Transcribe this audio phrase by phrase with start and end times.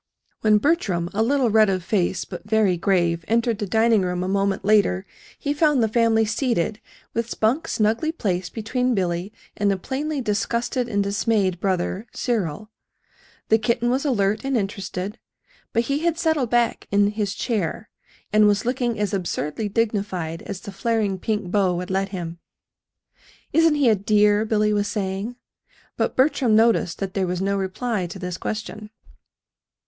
[0.39, 4.27] When Bertram, a little red of face, but very grave, entered, the dining room a
[4.27, 5.05] moment later,
[5.37, 6.81] he found the family seated
[7.13, 12.71] with Spunk snugly placed between Billy and a plainly disgusted and dismayed brother, Cyril.
[13.49, 15.19] The kitten was alert and interested;
[15.71, 17.87] but he had settled back in his chair,
[18.33, 22.39] and was looking as absurdly dignified as the flaring pink bow would let him.
[23.53, 25.35] "Isn't he a dear?" Billy was saying.
[25.95, 28.89] But Bertram noticed that there was no reply to this question.